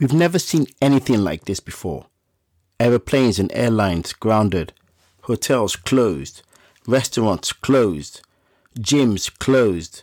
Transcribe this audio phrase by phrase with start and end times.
[0.00, 2.06] We've never seen anything like this before.
[2.80, 4.72] Aeroplanes and airlines grounded,
[5.22, 6.42] hotels closed,
[6.86, 8.22] restaurants closed,
[8.78, 10.02] gyms closed,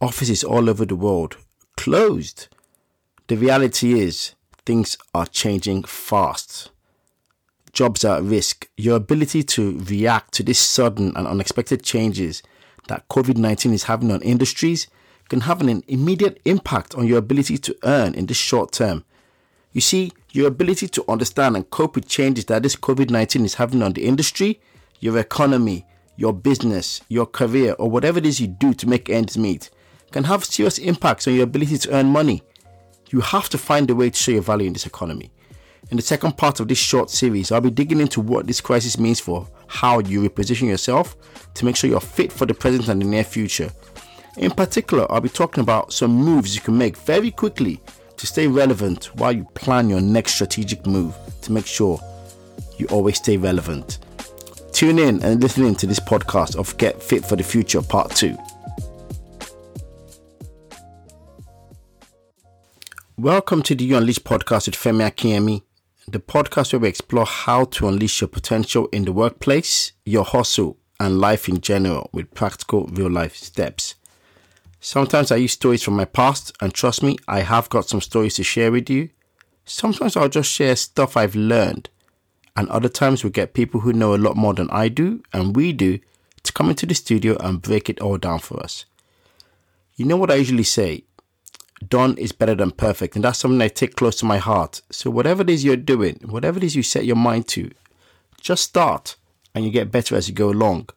[0.00, 1.36] offices all over the world
[1.76, 2.48] closed.
[3.28, 4.34] The reality is,
[4.66, 6.70] things are changing fast.
[7.72, 8.68] Jobs are at risk.
[8.76, 12.42] Your ability to react to these sudden and unexpected changes
[12.88, 14.88] that COVID 19 is having on industries
[15.28, 19.04] can have an immediate impact on your ability to earn in the short term.
[19.72, 23.54] You see, your ability to understand and cope with changes that this COVID 19 is
[23.54, 24.60] having on the industry,
[24.98, 25.86] your economy,
[26.16, 29.70] your business, your career, or whatever it is you do to make ends meet
[30.10, 32.42] can have serious impacts on your ability to earn money.
[33.10, 35.30] You have to find a way to show your value in this economy.
[35.90, 38.98] In the second part of this short series, I'll be digging into what this crisis
[38.98, 41.16] means for how you reposition yourself
[41.54, 43.70] to make sure you're fit for the present and the near future.
[44.36, 47.80] In particular, I'll be talking about some moves you can make very quickly
[48.20, 51.98] to stay relevant while you plan your next strategic move to make sure
[52.76, 53.98] you always stay relevant.
[54.72, 58.10] Tune in and listen in to this podcast of Get Fit for the Future Part
[58.10, 58.36] 2.
[63.16, 65.62] Welcome to the You Unleash podcast with Femi Akinyemi,
[66.06, 70.76] the podcast where we explore how to unleash your potential in the workplace, your hustle,
[70.98, 73.94] and life in general with practical real life steps.
[74.80, 78.34] Sometimes I use stories from my past, and trust me, I have got some stories
[78.36, 79.10] to share with you.
[79.64, 81.90] Sometimes I'll just share stuff I've learned,
[82.56, 85.54] and other times we get people who know a lot more than I do and
[85.54, 86.00] we do
[86.42, 88.86] to come into the studio and break it all down for us.
[89.96, 91.04] You know what I usually say
[91.88, 93.16] done is better than perfect.
[93.16, 94.82] And that's something I take close to my heart.
[94.90, 97.70] So, whatever it is you're doing, whatever it is you set your mind to,
[98.40, 99.16] just start
[99.54, 100.88] and you get better as you go along.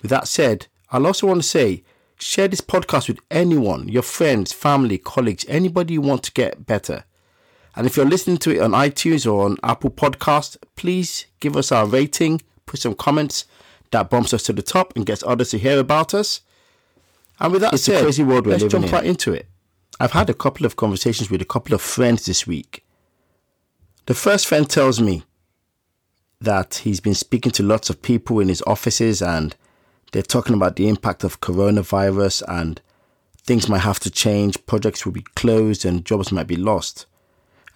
[0.00, 1.84] With that said, I'll also want to say
[2.22, 7.04] share this podcast with anyone, your friends, family, colleagues, anybody you want to get better.
[7.74, 11.72] And if you're listening to it on iTunes or on Apple Podcast, please give us
[11.72, 13.46] our rating, put some comments
[13.90, 16.42] that bumps us to the top and gets others to hear about us.
[17.40, 18.92] And with that it's said, a crazy world we're let's jump in.
[18.92, 19.46] right into it.
[19.98, 22.84] I've had a couple of conversations with a couple of friends this week.
[24.06, 25.22] The first friend tells me
[26.40, 29.54] that he's been speaking to lots of people in his offices and
[30.12, 32.80] they're talking about the impact of coronavirus and
[33.42, 37.06] things might have to change, projects will be closed and jobs might be lost.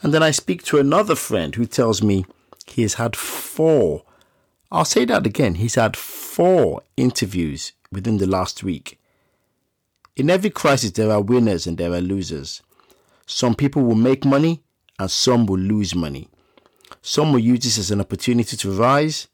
[0.03, 2.27] And then I speak to another friend who tells me
[2.67, 4.05] he has had four,
[4.71, 9.01] I'll say that again, he's had four interviews within the last week.
[10.15, 12.63] In every crisis, there are winners and there are losers.
[13.27, 14.63] Some people will make money
[14.99, 16.29] and some will lose money.
[17.03, 19.29] Some will use this as an opportunity to rise,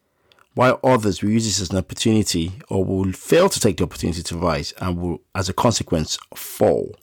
[0.54, 4.22] while others will use this as an opportunity or will fail to take the opportunity
[4.22, 6.94] to rise and will, as a consequence, fall.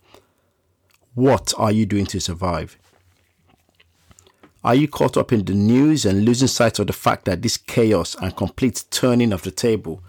[1.15, 2.77] What are you doing to survive?
[4.63, 7.57] Are you caught up in the news and losing sight of the fact that this
[7.57, 10.03] chaos and complete turning of the table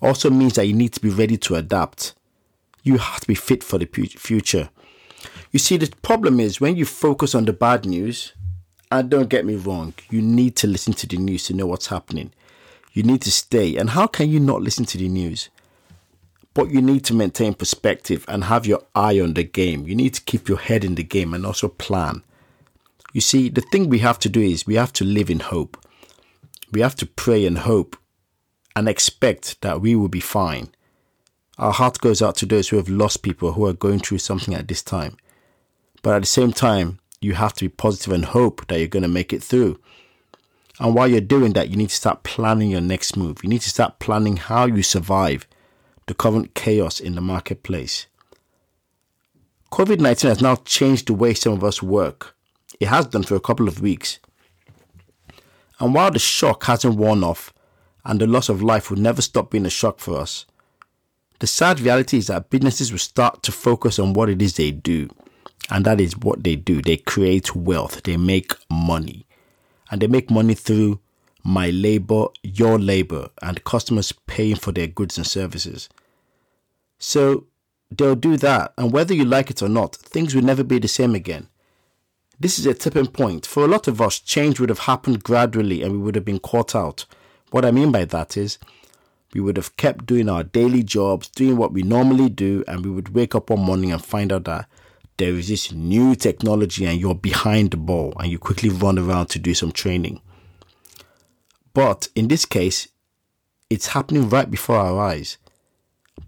[0.00, 2.14] also means that you need to be ready to adapt?
[2.82, 4.70] You have to be fit for the future.
[5.52, 8.32] You see, the problem is when you focus on the bad news,
[8.90, 11.86] and don't get me wrong, you need to listen to the news to know what's
[11.86, 12.32] happening.
[12.92, 13.76] You need to stay.
[13.76, 15.48] And how can you not listen to the news?
[16.54, 19.88] But you need to maintain perspective and have your eye on the game.
[19.88, 22.22] You need to keep your head in the game and also plan.
[23.12, 25.78] You see, the thing we have to do is we have to live in hope.
[26.70, 27.96] We have to pray and hope
[28.76, 30.70] and expect that we will be fine.
[31.58, 34.54] Our heart goes out to those who have lost people who are going through something
[34.54, 35.16] at this time.
[36.02, 39.02] But at the same time, you have to be positive and hope that you're going
[39.02, 39.78] to make it through.
[40.80, 43.42] And while you're doing that, you need to start planning your next move.
[43.42, 45.46] You need to start planning how you survive
[46.06, 48.06] the current chaos in the marketplace.
[49.70, 52.34] COVID 19 has now changed the way some of us work.
[52.80, 54.18] It has done for a couple of weeks.
[55.78, 57.52] And while the shock hasn't worn off
[58.04, 60.46] and the loss of life will never stop being a shock for us,
[61.38, 64.70] the sad reality is that businesses will start to focus on what it is they
[64.70, 65.08] do.
[65.70, 66.82] And that is what they do.
[66.82, 69.21] They create wealth, they make money.
[69.92, 70.98] And they make money through
[71.44, 75.88] my labor, your labor, and customers paying for their goods and services.
[76.98, 77.46] So
[77.90, 78.72] they'll do that.
[78.78, 81.48] And whether you like it or not, things will never be the same again.
[82.40, 83.44] This is a tipping point.
[83.44, 86.40] For a lot of us, change would have happened gradually and we would have been
[86.40, 87.04] caught out.
[87.50, 88.58] What I mean by that is,
[89.34, 92.90] we would have kept doing our daily jobs, doing what we normally do, and we
[92.90, 94.68] would wake up one morning and find out that
[95.16, 99.26] there is this new technology and you're behind the ball and you quickly run around
[99.26, 100.20] to do some training.
[101.74, 102.88] But in this case,
[103.70, 105.38] it's happening right before our eyes.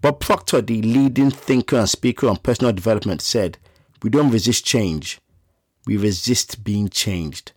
[0.01, 3.57] Bob Proctor, the leading thinker and speaker on personal development, said,
[4.01, 5.19] We don't resist change,
[5.85, 7.51] we resist being changed.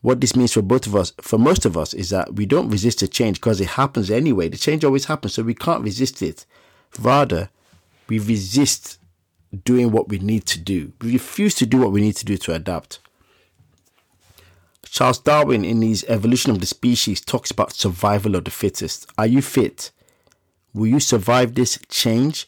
[0.00, 2.70] What this means for both of us, for most of us, is that we don't
[2.70, 4.48] resist the change because it happens anyway.
[4.48, 6.44] The change always happens, so we can't resist it.
[6.98, 7.50] Rather,
[8.08, 8.98] we resist
[9.64, 10.92] doing what we need to do.
[11.00, 12.98] We refuse to do what we need to do to adapt.
[14.84, 19.06] Charles Darwin, in his Evolution of the Species, talks about survival of the fittest.
[19.16, 19.90] Are you fit?
[20.74, 22.46] Will you survive this change?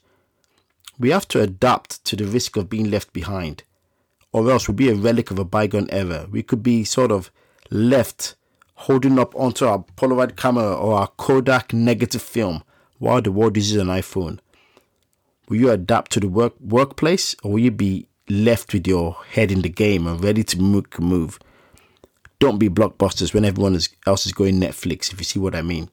[0.99, 3.65] We have to adapt to the risk of being left behind,
[4.33, 6.29] or else we'll be a relic of a bygone era.
[6.31, 7.31] We could be sort of
[7.71, 8.35] left
[8.75, 12.63] holding up onto our Polaroid camera or our Kodak negative film
[12.99, 14.39] while the world uses an iPhone.
[15.49, 19.53] Will you adapt to the work workplace, or will you be left with your head
[19.53, 21.39] in the game and ready to a move?
[22.39, 25.89] Don't be blockbusters when everyone else is going Netflix, if you see what I mean.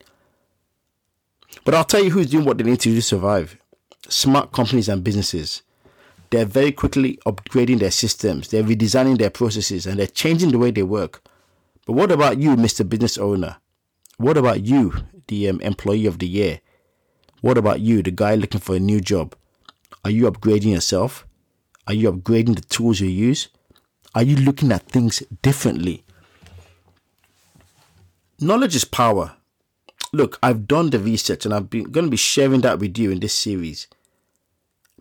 [1.66, 3.58] But I'll tell you who's doing what they need to do to survive.
[4.08, 5.62] Smart companies and businesses.
[6.30, 10.72] They're very quickly upgrading their systems, they're redesigning their processes, and they're changing the way
[10.72, 11.22] they work.
[11.86, 12.88] But what about you, Mr.
[12.88, 13.58] Business Owner?
[14.18, 14.94] What about you,
[15.28, 16.62] the um, employee of the year?
[17.42, 19.36] What about you, the guy looking for a new job?
[20.04, 21.28] Are you upgrading yourself?
[21.88, 23.50] Are you upgrading the tools you use?
[24.16, 26.04] Are you looking at things differently?
[28.40, 29.36] Knowledge is power.
[30.12, 33.20] Look, I've done the research and I'm going to be sharing that with you in
[33.20, 33.88] this series.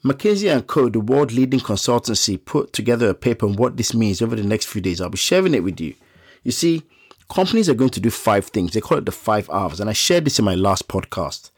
[0.04, 4.22] McKinsey and Co., the world leading consultancy, put together a paper on what this means
[4.22, 5.00] over the next few days.
[5.00, 5.94] I'll be sharing it with you.
[6.42, 6.84] You see,
[7.28, 8.72] companies are going to do five things.
[8.72, 11.50] They call it the five R's, and I shared this in my last podcast.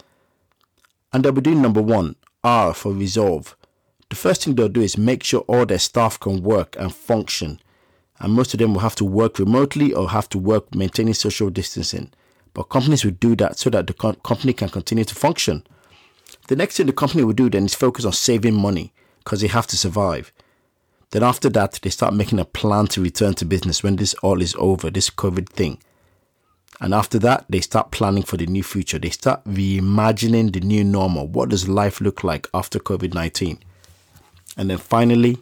[1.13, 3.57] And they'll be doing number one, R for resolve.
[4.11, 7.61] The first thing they'll do is make sure all their staff can work and function.
[8.19, 11.51] And most of them will have to work remotely or have to work maintaining social
[11.51, 12.11] distancing.
[12.55, 15.67] But companies will do that so that the co- company can continue to function.
[16.49, 19.49] The next thing the company will do then is focus on saving money because they
[19.49, 20.33] have to survive.
[21.11, 24.43] Then after that, they start making a plan to return to business when this all
[24.43, 25.79] is over, this COVID thing.
[26.81, 28.99] And after that, they start planning for the new future.
[28.99, 31.29] They start reimagining the new normal.
[31.29, 33.59] What does life look like after COVID 19?
[34.57, 35.39] And then finally,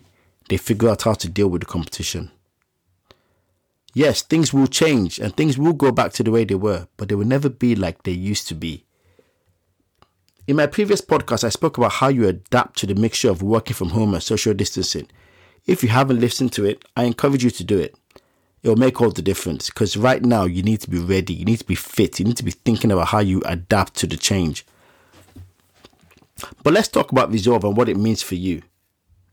[0.48, 2.30] they figure out how to deal with the competition.
[3.94, 7.08] Yes, things will change and things will go back to the way they were, but
[7.08, 8.84] they will never be like they used to be.
[10.46, 13.74] In my previous podcast, I spoke about how you adapt to the mixture of working
[13.74, 15.08] from home and social distancing.
[15.66, 17.94] If you haven't listened to it, I encourage you to do it
[18.62, 21.58] it'll make all the difference because right now you need to be ready, you need
[21.58, 24.66] to be fit, you need to be thinking about how you adapt to the change.
[26.62, 28.62] But let's talk about Resolve and what it means for you.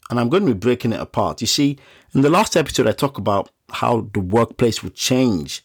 [0.10, 1.42] And I'm going to be breaking it apart.
[1.42, 1.78] You see,
[2.14, 5.64] in the last episode, I talked about how the workplace will change,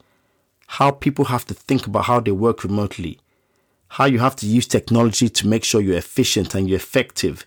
[0.66, 3.20] how people have to think about how they work remotely,
[3.88, 7.46] how you have to use technology to make sure you're efficient and you're effective,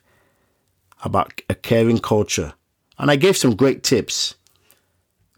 [1.03, 2.53] about a caring culture.
[2.97, 4.35] And I gave some great tips.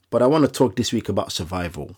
[0.09, 1.97] But I want to talk this week about survival.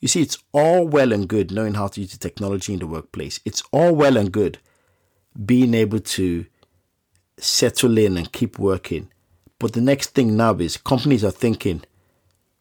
[0.00, 2.86] You see, it's all well and good knowing how to use the technology in the
[2.86, 3.40] workplace.
[3.44, 4.58] It's all well and good
[5.44, 6.46] being able to
[7.38, 9.10] settle in and keep working.
[9.58, 11.82] But the next thing now is companies are thinking,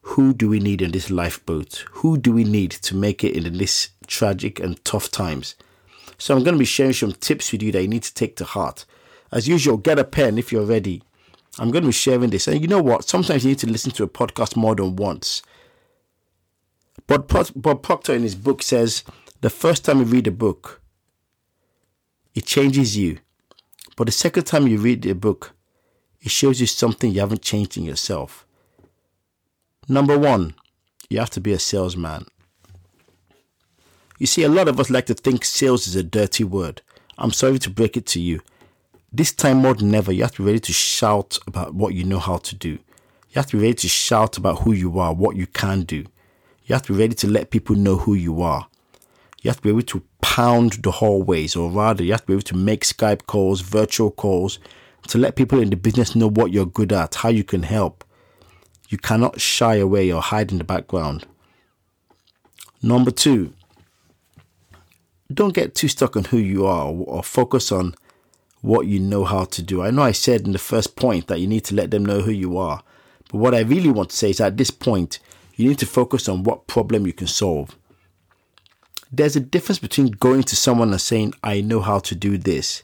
[0.02, 1.86] who do we need in this lifeboat?
[1.92, 5.56] Who do we need to make it in this tragic and tough times?
[6.18, 8.36] So I'm going to be sharing some tips with you that you need to take
[8.38, 8.86] to heart.
[9.32, 11.04] As usual, get a pen if you're ready
[11.60, 12.48] I'm going to be sharing this.
[12.48, 13.08] And you know what?
[13.08, 15.42] Sometimes you need to listen to a podcast more than once.
[17.06, 19.04] But Bob Proctor in his book says
[19.42, 20.82] the first time you read a book,
[22.34, 23.20] it changes you.
[23.96, 25.54] But the second time you read a book,
[26.22, 28.48] it shows you something you haven't changed in yourself.
[29.88, 30.56] Number one,
[31.10, 32.26] you have to be a salesman.
[34.18, 36.82] You see, a lot of us like to think sales is a dirty word.
[37.18, 38.42] I'm sorry to break it to you.
[39.16, 42.04] This time more than ever, you have to be ready to shout about what you
[42.04, 42.70] know how to do.
[42.70, 46.06] You have to be ready to shout about who you are, what you can do.
[46.66, 48.68] You have to be ready to let people know who you are.
[49.44, 52.34] You have to be able to pound the hallways, or rather, you have to be
[52.34, 54.58] able to make Skype calls, virtual calls,
[55.10, 58.04] to let people in the business know what you're good at, how you can help.
[58.90, 61.28] You cannot shy away or hide in the background.
[62.82, 63.54] Number two,
[65.32, 67.94] don't get too stuck on who you are or focus on
[68.64, 69.82] what you know how to do.
[69.82, 72.22] I know I said in the first point that you need to let them know
[72.22, 72.82] who you are,
[73.30, 75.20] but what I really want to say is at this point,
[75.56, 77.78] you need to focus on what problem you can solve.
[79.12, 82.84] There's a difference between going to someone and saying, I know how to do this,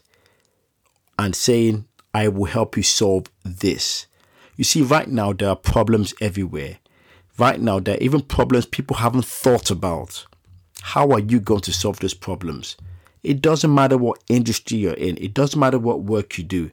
[1.18, 4.06] and saying, I will help you solve this.
[4.56, 6.76] You see, right now, there are problems everywhere.
[7.38, 10.26] Right now, there are even problems people haven't thought about.
[10.82, 12.76] How are you going to solve those problems?
[13.22, 16.70] It doesn't matter what industry you're in, it doesn't matter what work you do.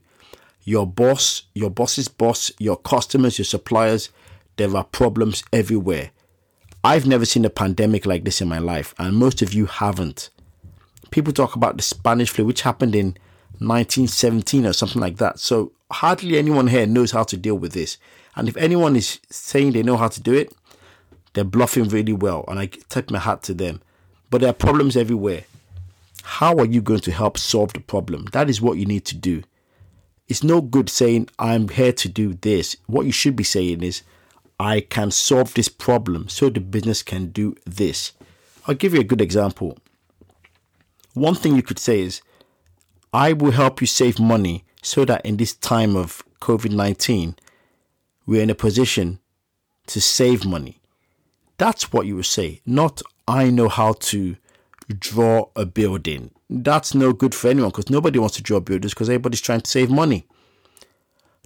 [0.68, 4.10] your boss, your boss's boss, your customers, your suppliers,
[4.58, 6.12] there are problems everywhere.
[6.84, 10.30] I've never seen a pandemic like this in my life, and most of you haven't.
[11.10, 13.18] People talk about the Spanish flu, which happened in
[13.60, 15.40] 1917 or something like that.
[15.40, 17.98] So hardly anyone here knows how to deal with this.
[18.36, 20.54] And if anyone is saying they know how to do it,
[21.32, 22.44] they're bluffing really well.
[22.50, 23.82] And I tip my hat to them.
[24.30, 25.46] But there are problems everywhere.
[26.28, 28.26] How are you going to help solve the problem?
[28.34, 29.44] That is what you need to do.
[30.28, 32.76] It's no good saying, I'm here to do this.
[32.86, 34.04] What you should be saying is,
[34.60, 38.12] I can solve this problem so the business can do this.
[38.68, 39.78] I'll give you a good example.
[41.14, 42.22] One thing you could say is,
[43.14, 47.38] I will help you save money so that in this time of COVID 19,
[48.26, 49.20] we're in a position
[49.88, 50.82] to save money.
[51.58, 54.36] That's what you would say, not I know how to
[54.88, 56.32] draw a building.
[56.50, 59.70] That's no good for anyone because nobody wants to draw buildings because everybody's trying to
[59.70, 60.26] save money.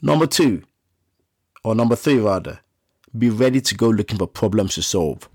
[0.01, 0.63] Number two,
[1.63, 2.60] or number three rather,
[3.17, 5.27] be ready to go looking for problems to solve.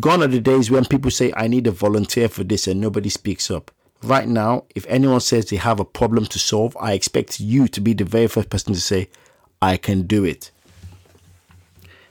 [0.00, 3.08] Gone are the days when people say, I need a volunteer for this and nobody
[3.08, 3.70] speaks up.
[4.02, 7.80] Right now, if anyone says they have a problem to solve, I expect you to
[7.80, 9.08] be the very first person to say,
[9.62, 10.50] I can do it.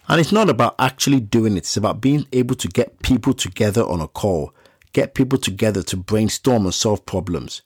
[0.08, 3.84] And it's not about actually doing it, it's about being able to get people together
[3.84, 4.54] on a call,
[4.94, 7.64] get people together to brainstorm and solve problems.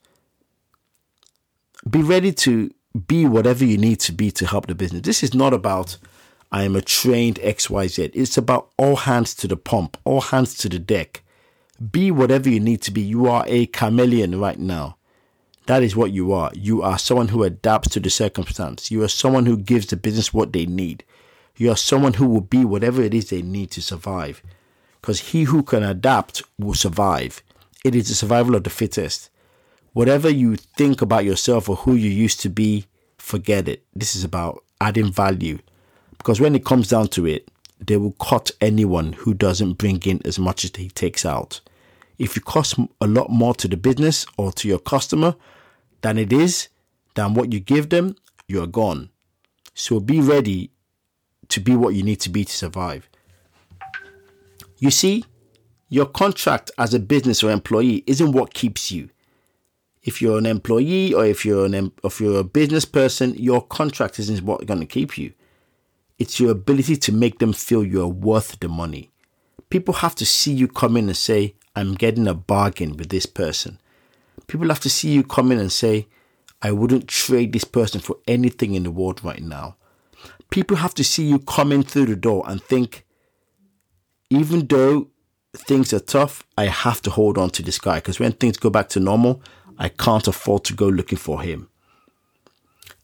[1.90, 2.72] Be ready to
[3.08, 5.02] be whatever you need to be to help the business.
[5.04, 5.98] This is not about
[6.52, 8.12] I am a trained XYZ.
[8.14, 11.24] It's about all hands to the pump, all hands to the deck.
[11.92, 13.02] Be whatever you need to be.
[13.02, 14.98] You are a chameleon right now.
[15.68, 16.52] That is what you are.
[16.56, 18.90] You are someone who adapts to the circumstance.
[18.90, 21.04] You are someone who gives the business what they need.
[21.60, 24.42] You are someone who will be whatever it is they need to survive.
[25.02, 27.44] Because he who can adapt will survive.
[27.84, 29.30] It is the survival of the fittest.
[29.92, 32.86] Whatever you think about yourself or who you used to be,
[33.18, 33.84] forget it.
[33.94, 35.60] This is about adding value.
[36.18, 37.50] Because when it comes down to it,
[37.86, 41.60] they will cut anyone who doesn't bring in as much as he takes out.
[42.18, 45.36] If you cost a lot more to the business or to your customer
[46.04, 46.70] than it is,
[47.16, 48.16] than what you give them,
[48.48, 49.10] you're gone.
[49.74, 50.72] So be ready
[51.50, 53.10] to be what you need to be to survive.
[54.78, 55.26] You see,
[55.90, 59.10] your contract as a business or employee isn't what keeps you.
[60.04, 64.18] If you're an employee or if you're an if you're a business person, your contract
[64.20, 65.34] isn't what's going to keep you.
[66.18, 69.12] It's your ability to make them feel you're worth the money.
[69.70, 73.26] People have to see you come in and say, I'm getting a bargain with this
[73.26, 73.80] person.
[74.48, 76.08] People have to see you come in and say,
[76.62, 79.76] I wouldn't trade this person for anything in the world right now.
[80.50, 83.06] People have to see you come in through the door and think,
[84.30, 85.10] even though
[85.56, 88.70] things are tough, I have to hold on to this guy because when things go
[88.70, 89.42] back to normal,
[89.78, 91.70] I can't afford to go looking for him.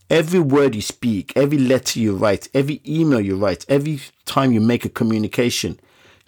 [0.09, 4.61] Every word you speak, every letter you write, every email you write, every time you
[4.61, 5.79] make a communication,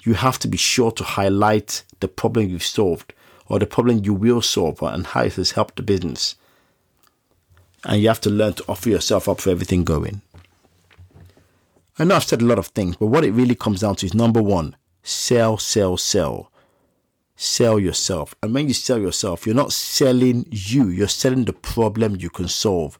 [0.04, 3.14] you have to be sure to highlight the problem you've solved
[3.48, 6.36] or the problem you will solve and how it has helped the business.
[7.86, 10.22] And you have to learn to offer yourself up for everything going.
[12.00, 14.06] I know I've said a lot of things, but what it really comes down to
[14.06, 16.52] is number one, sell, sell, sell.
[17.36, 18.36] Sell yourself.
[18.42, 22.48] And when you sell yourself, you're not selling you, you're selling the problem you can
[22.48, 23.00] solve.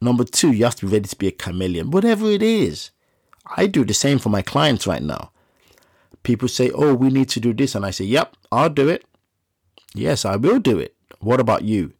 [0.00, 2.90] Number two, you have to be ready to be a chameleon, whatever it is.
[3.56, 5.30] I do the same for my clients right now.
[6.22, 7.74] People say, Oh, we need to do this.
[7.74, 9.04] And I say, Yep, I'll do it.
[9.94, 10.94] Yes, I will do it.
[11.20, 11.92] What about you?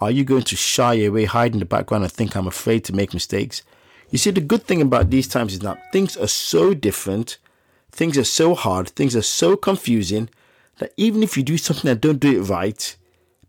[0.00, 2.94] Are you going to shy away, hide in the background, and think I'm afraid to
[2.94, 3.62] make mistakes?
[4.10, 7.38] You see, the good thing about these times is that things are so different,
[7.90, 10.28] things are so hard, things are so confusing
[10.78, 12.96] that even if you do something and don't do it right,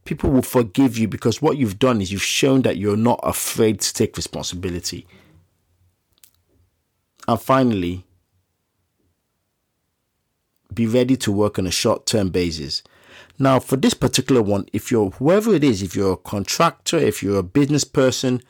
[0.06, 3.82] people will forgive you because what you've done is you've shown that you're not afraid
[3.82, 5.06] to take responsibility.
[7.28, 8.06] And finally,
[10.74, 12.84] be ready to work on a short term basis.
[13.38, 17.22] Now, for this particular one, if you're whoever it is, if you're a contractor, if
[17.22, 18.42] you're a business person,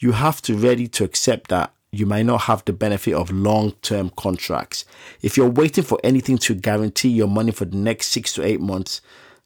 [0.00, 3.72] you have to ready to accept that you might not have the benefit of long
[3.82, 4.84] term contracts.
[5.22, 8.60] If you're waiting for anything to guarantee your money for the next six to eight
[8.60, 9.00] months,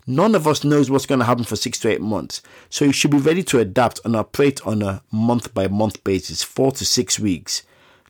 [0.06, 2.42] None of us knows what's going to happen for six to eight months.
[2.68, 6.42] So you should be ready to adapt and operate on a month by month basis,
[6.42, 7.62] four to six weeks.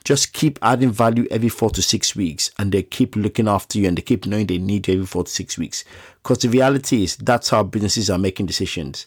[0.03, 3.87] Just keep adding value every four to six weeks and they keep looking after you
[3.87, 5.85] and they keep knowing they need you every four to six weeks.
[6.23, 9.07] Because the reality is that's how businesses are making decisions.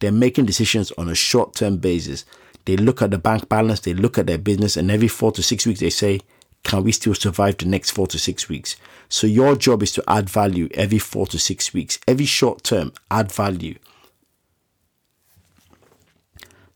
[0.00, 2.24] They're making decisions on a short term basis.
[2.64, 5.42] They look at the bank balance, they look at their business, and every four to
[5.42, 6.20] six weeks they say,
[6.62, 8.76] can we still survive the next four to six weeks?
[9.08, 12.92] So your job is to add value every four to six weeks, every short term,
[13.10, 13.78] add value.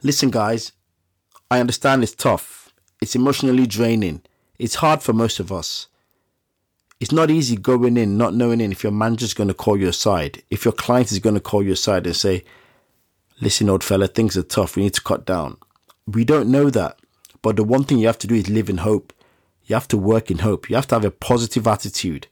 [0.03, 0.73] Listen, guys,
[1.51, 2.73] I understand it's tough.
[3.01, 4.23] It's emotionally draining.
[4.59, 5.87] It's hard for most of us.
[6.99, 9.89] It's not easy going in, not knowing in if your manager's going to call you
[9.89, 12.43] aside, if your client is going to call you aside and say,
[13.41, 14.77] listen, old fella, things are tough.
[14.77, 15.59] We need to cut down.
[16.07, 16.99] We don't know that.
[17.43, 19.13] But the one thing you have to do is live in hope.
[19.67, 20.71] You have to work in hope.
[20.71, 22.29] You have to have a positive attitude.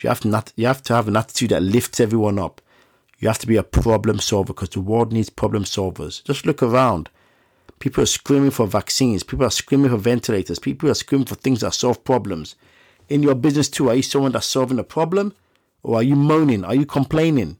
[0.00, 2.60] You have to not, you have to have an attitude that lifts everyone up.
[3.18, 6.22] You have to be a problem solver because the world needs problem solvers.
[6.24, 7.10] Just look around.
[7.78, 9.22] People are screaming for vaccines.
[9.22, 10.58] People are screaming for ventilators.
[10.58, 12.54] People are screaming for things that solve problems.
[13.08, 15.34] In your business too, are you someone that's solving a problem?
[15.82, 16.64] Or are you moaning?
[16.64, 17.58] Are you complaining?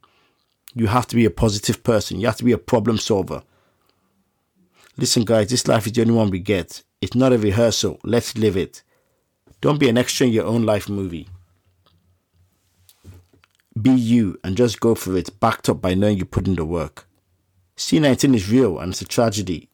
[0.74, 2.20] You have to be a positive person.
[2.20, 3.42] You have to be a problem solver.
[4.96, 6.82] Listen, guys, this life is the only one we get.
[7.00, 8.00] It's not a rehearsal.
[8.02, 8.82] Let's live it.
[9.60, 11.28] Don't be an extra in your own life movie.
[13.80, 16.64] Be you and just go for it, backed up by knowing you put in the
[16.64, 17.06] work.
[17.76, 19.68] C19 is real and it's a tragedy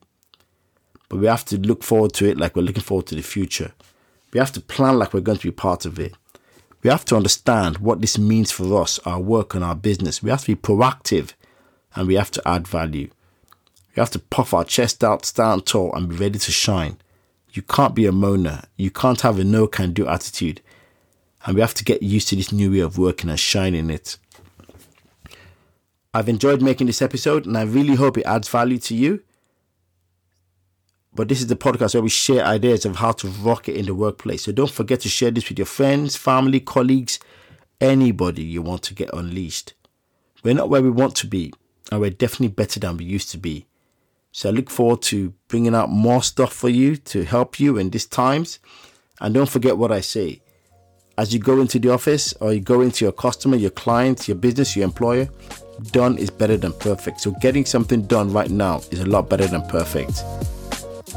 [1.13, 3.73] but we have to look forward to it like we're looking forward to the future.
[4.33, 6.15] We have to plan like we're going to be part of it.
[6.83, 10.23] We have to understand what this means for us, our work, and our business.
[10.23, 11.35] We have to be proactive
[11.95, 13.11] and we have to add value.
[13.95, 16.97] We have to puff our chest out, stand tall, and be ready to shine.
[17.53, 18.65] You can't be a moaner.
[18.77, 20.63] You can't have a no can do attitude.
[21.45, 24.17] And we have to get used to this new way of working and shining it.
[26.15, 29.23] I've enjoyed making this episode and I really hope it adds value to you.
[31.15, 33.85] But this is the podcast where we share ideas of how to rock it in
[33.85, 34.45] the workplace.
[34.45, 37.19] So don't forget to share this with your friends, family, colleagues,
[37.81, 39.75] anybody you want to get unleashed.
[40.43, 41.53] We're not where we want to be,
[41.91, 43.67] and we're definitely better than we used to be.
[44.33, 47.91] So I look forward to bringing out more stuff for you to help you in
[47.91, 48.59] these times.
[49.21, 50.41] And don't forget what I say.
[51.19, 54.37] As you go into the office or you go into your customer, your client, your
[54.37, 55.29] business, your employer,
[55.91, 57.21] done is better than perfect.
[57.21, 60.23] So getting something done right now is a lot better than perfect.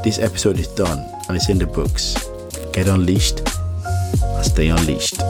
[0.04, 2.30] This episode is done and it's in the books.
[2.74, 5.22] Get unleashed and stay unleashed.